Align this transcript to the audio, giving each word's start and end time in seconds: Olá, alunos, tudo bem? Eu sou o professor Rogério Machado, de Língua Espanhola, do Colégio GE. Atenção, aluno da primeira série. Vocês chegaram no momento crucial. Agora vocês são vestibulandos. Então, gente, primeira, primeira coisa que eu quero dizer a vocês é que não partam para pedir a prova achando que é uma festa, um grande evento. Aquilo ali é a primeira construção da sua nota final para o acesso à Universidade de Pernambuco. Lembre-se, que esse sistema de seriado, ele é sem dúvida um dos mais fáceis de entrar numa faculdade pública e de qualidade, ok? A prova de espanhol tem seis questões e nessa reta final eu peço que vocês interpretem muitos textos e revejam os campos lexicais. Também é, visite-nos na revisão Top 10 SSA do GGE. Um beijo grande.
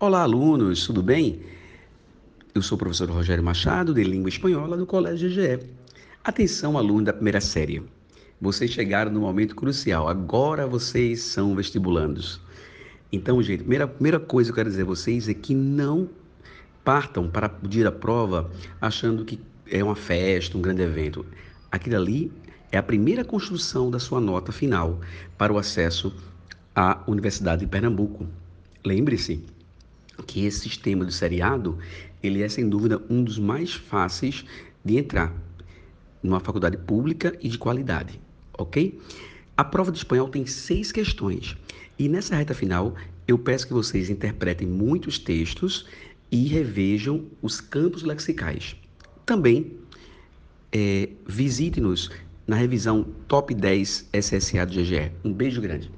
Olá, 0.00 0.22
alunos, 0.22 0.86
tudo 0.86 1.02
bem? 1.02 1.40
Eu 2.54 2.62
sou 2.62 2.76
o 2.76 2.78
professor 2.78 3.10
Rogério 3.10 3.42
Machado, 3.42 3.92
de 3.92 4.04
Língua 4.04 4.28
Espanhola, 4.28 4.76
do 4.76 4.86
Colégio 4.86 5.28
GE. 5.28 5.58
Atenção, 6.22 6.78
aluno 6.78 7.06
da 7.06 7.12
primeira 7.12 7.40
série. 7.40 7.82
Vocês 8.40 8.70
chegaram 8.70 9.10
no 9.10 9.22
momento 9.22 9.56
crucial. 9.56 10.08
Agora 10.08 10.68
vocês 10.68 11.20
são 11.22 11.56
vestibulandos. 11.56 12.40
Então, 13.10 13.42
gente, 13.42 13.58
primeira, 13.58 13.88
primeira 13.88 14.20
coisa 14.20 14.50
que 14.50 14.52
eu 14.52 14.54
quero 14.54 14.70
dizer 14.70 14.82
a 14.82 14.84
vocês 14.84 15.28
é 15.28 15.34
que 15.34 15.52
não 15.52 16.08
partam 16.84 17.28
para 17.28 17.48
pedir 17.48 17.84
a 17.84 17.90
prova 17.90 18.48
achando 18.80 19.24
que 19.24 19.40
é 19.68 19.82
uma 19.82 19.96
festa, 19.96 20.56
um 20.56 20.62
grande 20.62 20.82
evento. 20.82 21.26
Aquilo 21.72 21.96
ali 21.96 22.30
é 22.70 22.78
a 22.78 22.82
primeira 22.84 23.24
construção 23.24 23.90
da 23.90 23.98
sua 23.98 24.20
nota 24.20 24.52
final 24.52 25.00
para 25.36 25.52
o 25.52 25.58
acesso 25.58 26.14
à 26.72 27.02
Universidade 27.08 27.62
de 27.62 27.66
Pernambuco. 27.66 28.28
Lembre-se, 28.84 29.44
que 30.28 30.44
esse 30.44 30.60
sistema 30.60 31.04
de 31.04 31.12
seriado, 31.12 31.78
ele 32.22 32.42
é 32.42 32.48
sem 32.48 32.68
dúvida 32.68 33.02
um 33.10 33.24
dos 33.24 33.38
mais 33.38 33.74
fáceis 33.74 34.44
de 34.84 34.98
entrar 34.98 35.34
numa 36.22 36.38
faculdade 36.38 36.76
pública 36.76 37.36
e 37.40 37.48
de 37.48 37.58
qualidade, 37.58 38.20
ok? 38.56 39.00
A 39.56 39.64
prova 39.64 39.90
de 39.90 39.98
espanhol 39.98 40.28
tem 40.28 40.46
seis 40.46 40.92
questões 40.92 41.56
e 41.98 42.08
nessa 42.08 42.36
reta 42.36 42.54
final 42.54 42.94
eu 43.26 43.38
peço 43.38 43.66
que 43.66 43.72
vocês 43.72 44.10
interpretem 44.10 44.68
muitos 44.68 45.18
textos 45.18 45.86
e 46.30 46.46
revejam 46.46 47.26
os 47.40 47.60
campos 47.60 48.02
lexicais. 48.02 48.76
Também 49.24 49.72
é, 50.70 51.08
visite-nos 51.26 52.10
na 52.46 52.56
revisão 52.56 53.06
Top 53.26 53.54
10 53.54 54.10
SSA 54.12 54.66
do 54.66 54.74
GGE. 54.74 55.10
Um 55.24 55.32
beijo 55.32 55.60
grande. 55.60 55.90